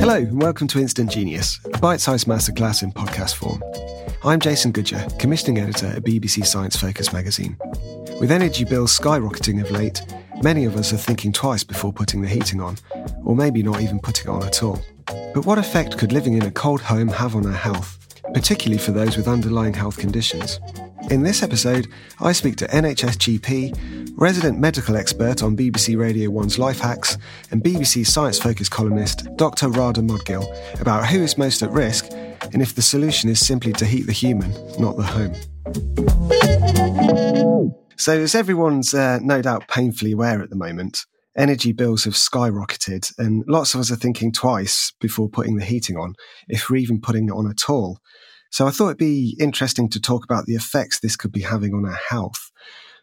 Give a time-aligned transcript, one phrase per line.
[0.00, 3.62] Hello and welcome to Instant Genius, a bite-sized masterclass in podcast form.
[4.24, 7.56] I'm Jason Goodyer, commissioning editor at BBC Science Focus magazine.
[8.20, 10.02] With energy bills skyrocketing of late,
[10.42, 12.76] many of us are thinking twice before putting the heating on,
[13.24, 14.80] or maybe not even putting it on at all.
[15.06, 17.98] But what effect could living in a cold home have on our health,
[18.34, 20.60] particularly for those with underlying health conditions?
[21.10, 21.88] In this episode,
[22.20, 27.18] I speak to NHS GP, resident medical expert on BBC Radio 1's Life Hacks,
[27.50, 29.68] and BBC Science Focus columnist Dr.
[29.68, 30.46] Radha Modgil
[30.80, 32.06] about who is most at risk
[32.52, 35.34] and if the solution is simply to heat the human, not the home.
[37.96, 41.04] So, as everyone's uh, no doubt painfully aware at the moment,
[41.36, 45.96] energy bills have skyrocketed, and lots of us are thinking twice before putting the heating
[45.96, 46.14] on,
[46.48, 47.98] if we're even putting it on at all.
[48.54, 51.74] So, I thought it'd be interesting to talk about the effects this could be having
[51.74, 52.52] on our health.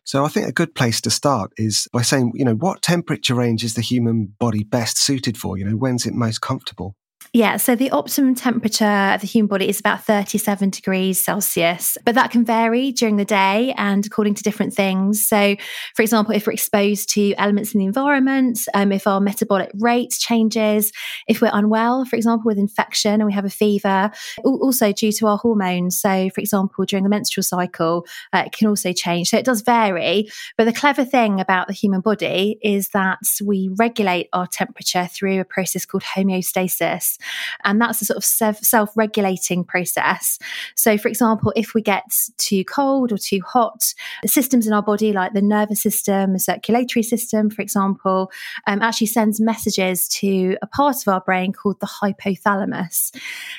[0.06, 3.36] So, I think a good place to start is by saying, you know, what temperature
[3.36, 5.58] range is the human body best suited for?
[5.58, 6.96] You know, when's it most comfortable?
[7.34, 12.14] Yeah, so the optimum temperature of the human body is about 37 degrees Celsius, but
[12.16, 15.26] that can vary during the day and according to different things.
[15.26, 15.56] So,
[15.96, 20.12] for example, if we're exposed to elements in the environment, um, if our metabolic rate
[20.20, 20.92] changes,
[21.26, 24.12] if we're unwell, for example, with infection and we have a fever,
[24.44, 25.98] also due to our hormones.
[26.02, 29.30] So, for example, during the menstrual cycle, uh, it can also change.
[29.30, 30.28] So, it does vary.
[30.58, 35.40] But the clever thing about the human body is that we regulate our temperature through
[35.40, 37.20] a process called homeostasis.
[37.64, 40.40] And that's a sort of self regulating process.
[40.76, 42.04] So, for example, if we get
[42.38, 46.40] too cold or too hot, the systems in our body, like the nervous system, the
[46.40, 48.32] circulatory system, for example,
[48.68, 53.16] um, actually sends messages to a part of our brain called the hypothalamus.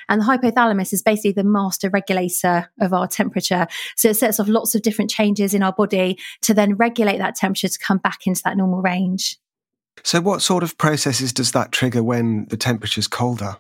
[0.09, 3.67] And the hypothalamus is basically the master regulator of our temperature.
[3.97, 7.35] So, it sets off lots of different changes in our body to then regulate that
[7.35, 9.39] temperature to come back into that normal range.
[10.03, 13.57] So, what sort of processes does that trigger when the temperature's colder?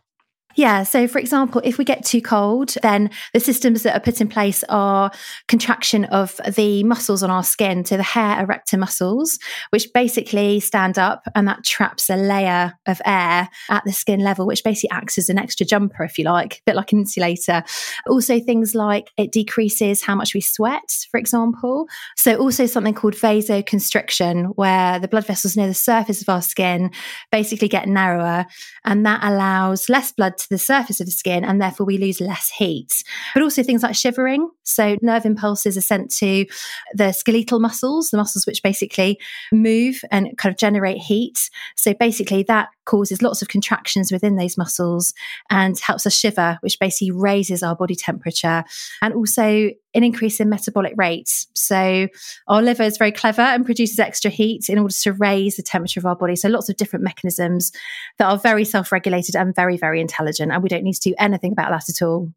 [0.54, 0.82] Yeah.
[0.82, 4.28] So, for example, if we get too cold, then the systems that are put in
[4.28, 5.10] place are
[5.48, 7.84] contraction of the muscles on our skin.
[7.84, 9.38] So, the hair erector muscles,
[9.70, 14.46] which basically stand up and that traps a layer of air at the skin level,
[14.46, 17.62] which basically acts as an extra jumper, if you like, a bit like an insulator.
[18.06, 21.88] Also, things like it decreases how much we sweat, for example.
[22.16, 26.90] So, also something called vasoconstriction, where the blood vessels near the surface of our skin
[27.30, 28.46] basically get narrower,
[28.84, 32.20] and that allows less blood to the surface of the skin and therefore we lose
[32.20, 33.02] less heat.
[33.34, 34.48] But also things like shivering.
[34.62, 36.46] So nerve impulses are sent to
[36.94, 39.18] the skeletal muscles, the muscles which basically
[39.52, 41.50] move and kind of generate heat.
[41.76, 45.14] So basically that causes lots of contractions within those muscles
[45.50, 48.64] and helps us shiver, which basically raises our body temperature
[49.00, 51.46] and also an increase in metabolic rates.
[51.54, 52.08] So
[52.48, 56.00] our liver is very clever and produces extra heat in order to raise the temperature
[56.00, 56.34] of our body.
[56.34, 57.72] So lots of different mechanisms
[58.18, 60.31] that are very self-regulated and very, very intelligent.
[60.40, 62.32] And we don't need to do anything about that at all.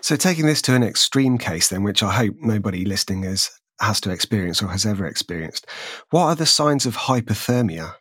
[0.00, 3.50] So taking this to an extreme case then, which I hope nobody listening has
[3.80, 5.66] has to experience or has ever experienced,
[6.10, 7.94] what are the signs of hypothermia?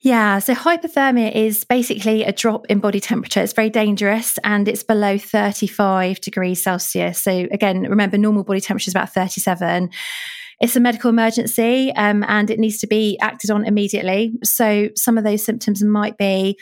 [0.00, 3.40] Yeah, so hypothermia is basically a drop in body temperature.
[3.40, 7.22] It's very dangerous and it's below 35 degrees Celsius.
[7.22, 9.88] So, again, remember, normal body temperature is about 37.
[10.60, 14.34] It's a medical emergency um, and it needs to be acted on immediately.
[14.44, 16.58] So, some of those symptoms might be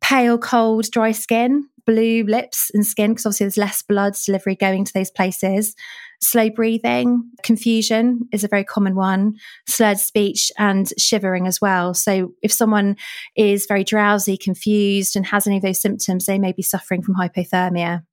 [0.00, 4.84] pale, cold, dry skin, blue lips and skin, because obviously there's less blood delivery going
[4.84, 5.74] to those places
[6.22, 9.34] slow breathing, confusion is a very common one,
[9.66, 11.94] slurred speech, and shivering as well.
[11.94, 12.96] So, if someone
[13.36, 17.14] is very drowsy, confused, and has any of those symptoms, they may be suffering from
[17.14, 18.04] hypothermia.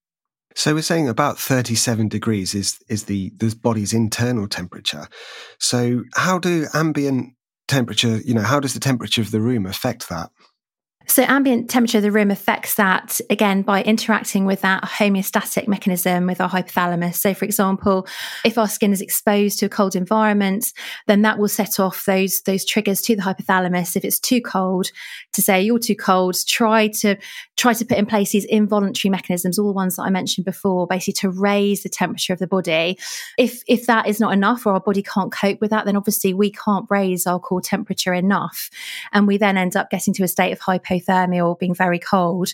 [0.55, 5.07] So we're saying about 37 degrees is is the the body's internal temperature.
[5.59, 7.33] So how do ambient
[7.67, 10.31] temperature, you know, how does the temperature of the room affect that?
[11.09, 16.27] So, ambient temperature of the room affects that again by interacting with that homeostatic mechanism
[16.27, 17.15] with our hypothalamus.
[17.15, 18.05] So, for example,
[18.43, 20.73] if our skin is exposed to a cold environment,
[21.07, 23.95] then that will set off those those triggers to the hypothalamus.
[23.95, 24.91] If it's too cold,
[25.31, 27.15] to say you're too cold, try to
[27.55, 30.87] try to put in place these involuntary mechanisms, all the ones that I mentioned before,
[30.87, 32.99] basically to raise the temperature of the body.
[33.37, 36.33] If if that is not enough, or our body can't cope with that, then obviously
[36.33, 38.69] we can't raise our core temperature enough,
[39.13, 41.99] and we then end up getting to a state of hypo hypothermia or being very
[41.99, 42.49] cold.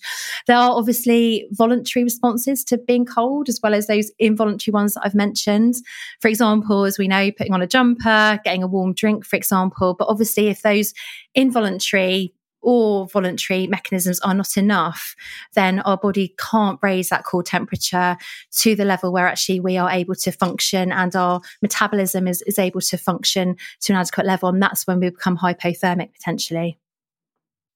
[0.48, 5.01] There are obviously voluntary responses to being cold, as well as those involuntary ones that
[5.06, 5.75] I've mentioned.
[6.22, 9.95] For example, as we know, putting on a jumper, getting a warm drink, for example.
[9.98, 10.94] But obviously, if those
[11.36, 15.16] involuntary or voluntary mechanisms are not enough,
[15.54, 18.18] then our body can't raise that core temperature
[18.51, 22.57] to the level where actually we are able to function and our metabolism is, is
[22.57, 24.50] able to function to an adequate level.
[24.50, 26.80] And that's when we become hypothermic potentially.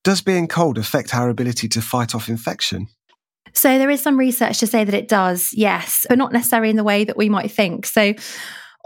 [0.07, 2.87] Does being cold affect our ability to fight off infection?
[3.51, 6.77] So, there is some research to say that it does, yes, but not necessarily in
[6.77, 7.85] the way that we might think.
[7.85, 8.13] So,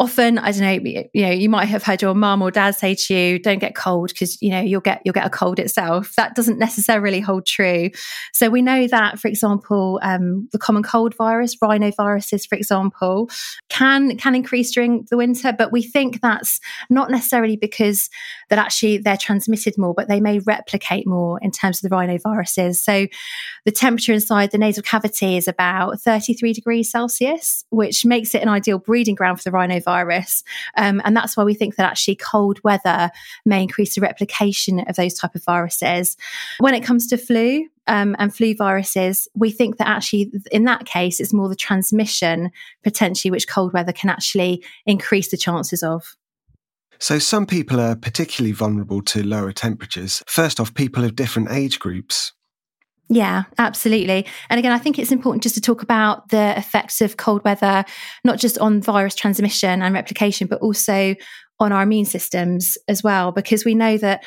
[0.01, 2.95] often i don't know you know you might have heard your mum or dad say
[2.95, 6.15] to you don't get cold because you know you'll get you'll get a cold itself.
[6.15, 7.89] That doesn't necessarily hold true.
[8.33, 13.30] So we know that for example um, the common cold virus rhinoviruses for example
[13.69, 16.59] can can increase during the winter but we think that's
[16.89, 18.09] not necessarily because
[18.50, 22.75] that actually they're transmitted more but they may replicate more in terms of the rhinoviruses
[22.75, 23.07] so
[23.65, 28.50] the temperature inside the nasal cavity is about 33 degrees celsius which makes it an
[28.50, 30.43] ideal breeding ground for the rhinovirus virus.
[30.77, 33.09] Um, and that's why we think that actually cold weather
[33.45, 36.17] may increase the replication of those type of viruses.
[36.59, 40.85] When it comes to flu, um, and flu viruses, we think that actually in that
[40.85, 42.51] case, it's more the transmission
[42.83, 46.15] potentially, which cold weather can actually increase the chances of.
[46.99, 50.21] So, some people are particularly vulnerable to lower temperatures.
[50.27, 52.33] First off, people of different age groups.
[53.13, 54.25] Yeah, absolutely.
[54.50, 57.84] And again, I think it's important just to talk about the effects of cold weather,
[58.24, 61.16] not just on virus transmission and replication, but also
[61.60, 64.24] on our immune systems as well, because we know that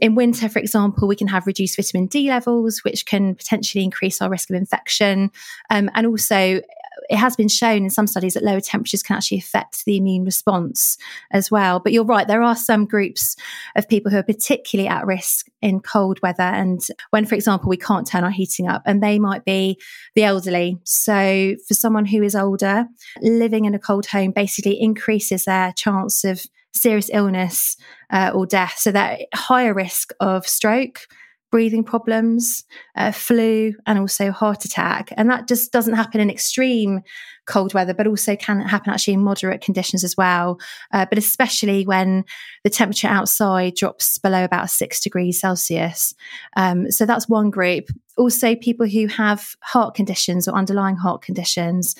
[0.00, 4.22] in winter, for example, we can have reduced vitamin D levels, which can potentially increase
[4.22, 5.32] our risk of infection.
[5.68, 6.60] Um, and also,
[7.08, 10.24] it has been shown in some studies that lower temperatures can actually affect the immune
[10.24, 10.98] response
[11.30, 11.80] as well.
[11.80, 13.36] But you're right, there are some groups
[13.76, 16.42] of people who are particularly at risk in cold weather.
[16.42, 19.78] And when, for example, we can't turn our heating up, and they might be
[20.14, 20.78] the elderly.
[20.84, 22.86] So for someone who is older,
[23.20, 26.44] living in a cold home basically increases their chance of
[26.74, 27.76] serious illness
[28.10, 28.76] uh, or death.
[28.78, 31.06] So they're higher risk of stroke
[31.50, 32.64] breathing problems,
[32.96, 35.10] uh, flu, and also heart attack.
[35.16, 37.00] And that just doesn't happen in extreme
[37.46, 40.58] cold weather, but also can happen actually in moderate conditions as well.
[40.92, 42.24] Uh, but especially when
[42.62, 46.14] the temperature outside drops below about six degrees Celsius.
[46.56, 47.88] Um, so that's one group.
[48.18, 51.94] Also, people who have heart conditions or underlying heart conditions.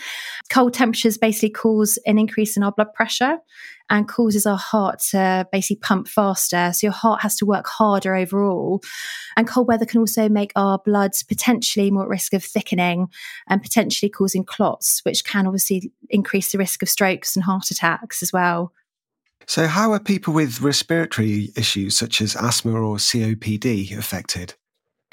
[0.50, 3.38] Cold temperatures basically cause an increase in our blood pressure
[3.90, 6.72] and causes our heart to basically pump faster.
[6.74, 8.82] So your heart has to work harder overall.
[9.36, 13.08] And cold weather can also make our blood potentially more at risk of thickening
[13.48, 18.22] and potentially causing clots, which can obviously increase the risk of strokes and heart attacks
[18.22, 18.72] as well.
[19.46, 24.54] So, how are people with respiratory issues such as asthma or COPD affected?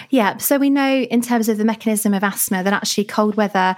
[0.10, 3.77] Yeah, so we know in terms of the mechanism of asthma that actually cold weather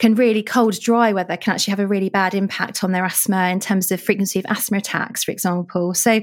[0.00, 3.50] can really cold, dry weather can actually have a really bad impact on their asthma
[3.50, 5.94] in terms of frequency of asthma attacks, for example.
[5.94, 6.22] So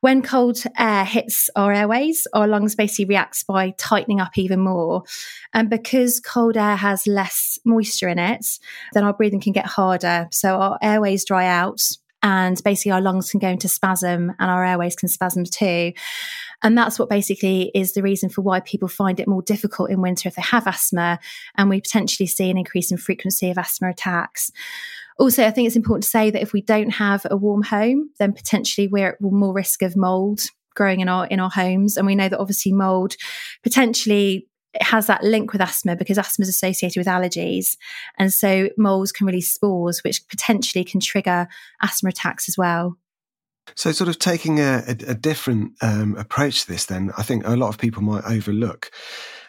[0.00, 5.02] when cold air hits our airways, our lungs basically reacts by tightening up even more.
[5.52, 8.46] And because cold air has less moisture in it,
[8.94, 10.28] then our breathing can get harder.
[10.30, 11.82] So our airways dry out
[12.26, 15.92] and basically our lungs can go into spasm and our airways can spasm too.
[16.60, 20.02] And that's what basically is the reason for why people find it more difficult in
[20.02, 21.20] winter if they have asthma.
[21.54, 24.50] And we potentially see an increase in frequency of asthma attacks.
[25.20, 28.10] Also, I think it's important to say that if we don't have a warm home,
[28.18, 30.40] then potentially we're at more risk of mold
[30.74, 33.16] growing in our in our homes and we know that obviously mold
[33.62, 37.76] potentially it has that link with asthma because asthma is associated with allergies.
[38.18, 41.48] And so moles can release spores, which potentially can trigger
[41.82, 42.96] asthma attacks as well.
[43.74, 47.44] So, sort of taking a, a, a different um, approach to this, then, I think
[47.44, 48.90] a lot of people might overlook.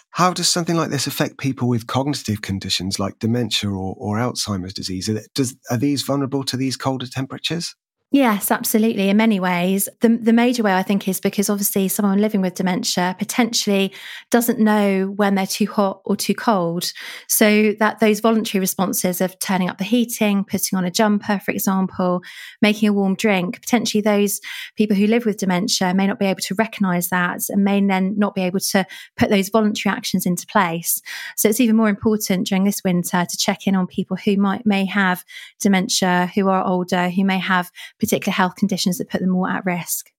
[0.10, 4.74] How does something like this affect people with cognitive conditions like dementia or, or Alzheimer's
[4.74, 5.08] disease?
[5.08, 7.76] Are, does, are these vulnerable to these colder temperatures?
[8.10, 9.10] Yes, absolutely.
[9.10, 12.54] In many ways, the the major way I think is because obviously someone living with
[12.54, 13.94] dementia potentially
[14.32, 16.94] doesn't know when they're too hot or too cold.
[17.28, 21.52] So that those voluntary responses of turning up the heating, putting on a jumper, for
[21.52, 22.22] example,
[22.62, 24.40] making a warm drink, potentially those
[24.78, 28.16] people who live with dementia may not be able to recognise that and may then
[28.18, 28.86] not be able to
[29.18, 31.02] put those voluntary actions into place.
[31.36, 34.66] So it's even more important during this winter to check in on people who might
[34.66, 35.26] may have
[35.60, 39.66] dementia, who are older, who may have particular health conditions that put them more at
[39.66, 40.12] risk.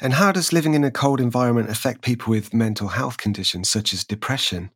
[0.00, 3.92] And how does living in a cold environment affect people with mental health conditions such
[3.92, 4.70] as depression?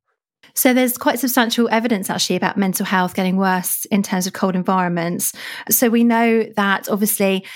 [0.55, 4.55] So there's quite substantial evidence actually about mental health getting worse in terms of cold
[4.55, 5.33] environments.
[5.71, 7.47] So we know that obviously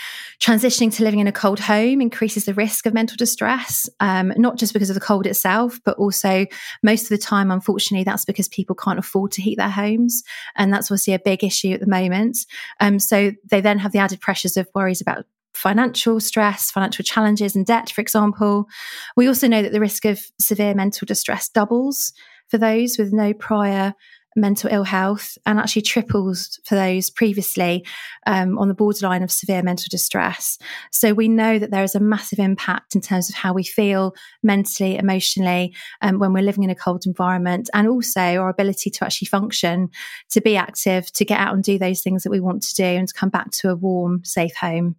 [0.41, 4.57] transitioning to living in a cold home increases the risk of mental distress, um, not
[4.57, 6.47] just because of the cold itself, but also
[6.83, 10.23] most of the time, unfortunately, that's because people can't afford to heat their homes.
[10.57, 12.39] And that's obviously a big issue at the moment.
[12.81, 17.57] Um, so they then have the added pressures of worries about financial stress, financial challenges,
[17.57, 18.69] and debt, for example.
[19.17, 22.13] We also know that the risk of severe mental distress doubles
[22.49, 23.95] for those with no prior
[24.37, 27.85] mental ill health and actually triples for those previously
[28.27, 30.59] um, on the borderline of severe mental distress.
[30.93, 34.15] So we know that there is a massive impact in terms of how we feel
[34.43, 39.05] mentally, emotionally um, when we're living in a cold environment, and also our ability to
[39.05, 39.89] actually function,
[40.31, 42.85] to be active, to get out and do those things that we want to do,
[42.85, 44.97] and to come back to a warm, safe home.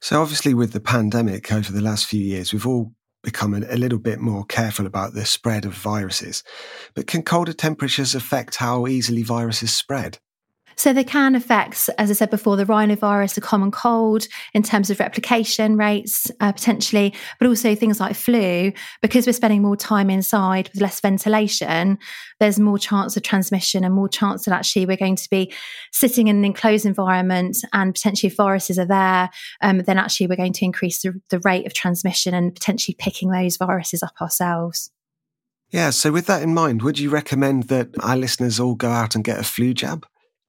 [0.00, 2.92] So, obviously, with the pandemic over the last few years, we've all
[3.26, 6.44] become a, little bit more careful about the spread of viruses.
[6.94, 10.18] But can colder temperatures affect how easily viruses spread?
[10.76, 14.90] So they can affect, as I said before, the rhinovirus, the common cold in terms
[14.90, 18.72] of replication rates, uh, potentially, but also things like flu.
[19.00, 21.98] Because we're spending more time inside with less ventilation,
[22.40, 25.52] there's more chance of transmission and more chance that actually we're going to be
[25.92, 29.30] sitting in an enclosed environment and potentially viruses are there,
[29.62, 33.30] um, then actually we're going to increase the, the rate of transmission and potentially picking
[33.30, 34.90] those viruses up ourselves.
[35.70, 39.14] Yeah, so with that in mind, would you recommend that our listeners all go out
[39.14, 40.06] and get a flu jab?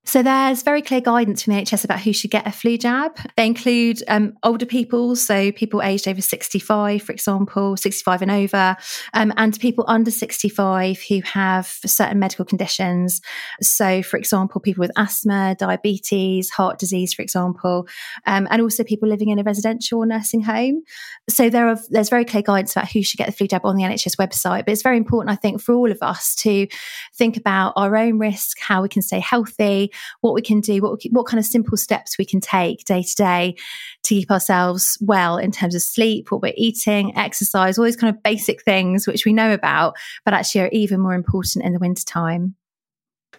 [0.07, 3.19] So there's very clear guidance from the NHS about who should get a flu jab.
[3.35, 8.77] They include um, older people, so people aged over 65, for example, 65 and over,
[9.13, 13.19] um, and people under 65 who have certain medical conditions.
[13.61, 17.85] So, for example, people with asthma, diabetes, heart disease, for example,
[18.25, 20.83] um, and also people living in a residential or nursing home.
[21.29, 23.75] So there are there's very clear guidance about who should get the flu jab on
[23.75, 24.63] the NHS website.
[24.63, 26.65] But it's very important, I think, for all of us to
[27.13, 31.01] think about our own risk, how we can stay healthy what we can do, what,
[31.11, 33.55] what kind of simple steps we can take day to day
[34.03, 38.15] to keep ourselves well in terms of sleep, what we're eating, exercise, all these kind
[38.15, 41.79] of basic things which we know about, but actually are even more important in the
[41.79, 42.55] wintertime.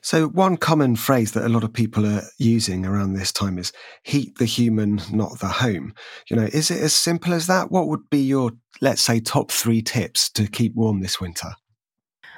[0.00, 3.72] So, one common phrase that a lot of people are using around this time is
[4.04, 5.92] heat the human, not the home.
[6.30, 7.70] You know, is it as simple as that?
[7.70, 11.48] What would be your, let's say, top three tips to keep warm this winter?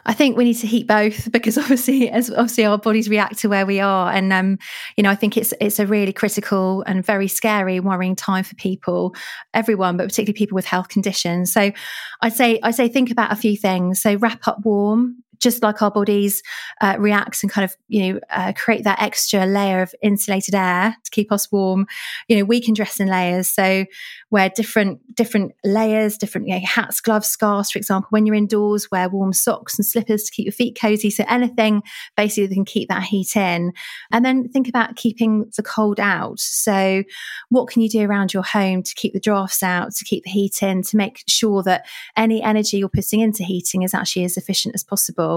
[0.06, 3.48] I think we need to heat both because obviously, as obviously our bodies react to
[3.48, 4.58] where we are, and um,
[4.96, 8.54] you know, I think it's it's a really critical and very scary, worrying time for
[8.56, 9.14] people,
[9.54, 11.52] everyone, but particularly people with health conditions.
[11.52, 11.72] So,
[12.20, 14.00] I'd say I say think about a few things.
[14.00, 16.42] So, wrap up warm just like our bodies
[16.80, 20.96] uh, react and kind of you know uh, create that extra layer of insulated air
[21.04, 21.86] to keep us warm.
[22.28, 23.48] You know we can dress in layers.
[23.48, 23.86] So
[24.30, 28.90] wear different different layers different you know, hats gloves scarves for example when you're indoors
[28.92, 31.10] wear warm socks and slippers to keep your feet cozy.
[31.10, 31.82] So anything
[32.16, 33.72] basically that can keep that heat in.
[34.12, 36.38] And then think about keeping the cold out.
[36.40, 37.02] So
[37.48, 40.30] what can you do around your home to keep the drafts out to keep the
[40.30, 44.36] heat in to make sure that any energy you're putting into heating is actually as
[44.36, 45.29] efficient as possible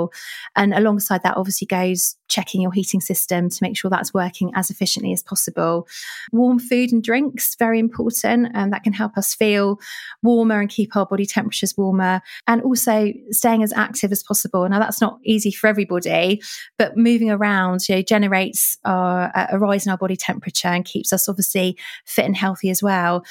[0.56, 4.72] and alongside that, obviously, goes checking your heating system to make sure that's working as
[4.72, 5.88] efficiently as possible.
[6.32, 9.80] Warm food and drinks, very important, and um, that can help us feel
[10.24, 12.22] warmer and keep our body temperatures warmer.
[12.48, 14.68] And also staying as active as possible.
[14.68, 16.42] Now, that's not easy for everybody,
[16.78, 21.14] but moving around you know, generates our, a rise in our body temperature and keeps
[21.14, 23.24] us obviously fit and healthy as well.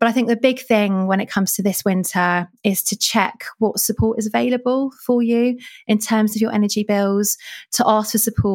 [0.00, 3.44] But I think the big thing when it comes to this winter is to check
[3.58, 7.36] what support is available for you in terms of your energy bills,
[7.72, 8.47] to ask for support,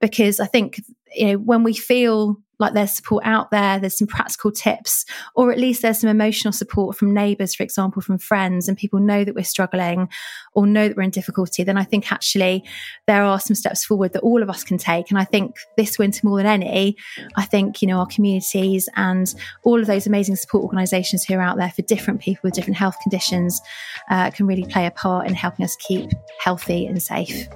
[0.00, 0.80] because I think
[1.14, 5.04] you know when we feel like there's support out there, there's some practical tips,
[5.34, 9.00] or at least there's some emotional support from neighbours, for example, from friends, and people
[9.00, 10.08] know that we're struggling
[10.54, 12.64] or know that we're in difficulty, then I think actually
[13.06, 15.10] there are some steps forward that all of us can take.
[15.10, 16.96] And I think this winter more than any,
[17.36, 21.40] I think, you know, our communities and all of those amazing support organisations who are
[21.40, 23.60] out there for different people with different health conditions
[24.10, 27.48] uh, can really play a part in helping us keep healthy and safe.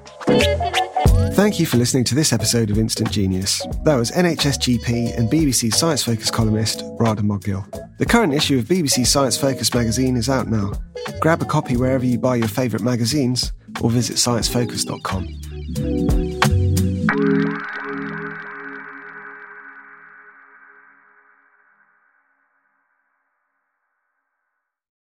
[1.37, 3.61] Thank you for listening to this episode of Instant Genius.
[3.85, 7.65] That was NHS GP and BBC Science Focus columnist Radha Modgil.
[7.99, 10.73] The current issue of BBC Science Focus magazine is out now.
[11.21, 16.26] Grab a copy wherever you buy your favourite magazines or visit sciencefocus.com.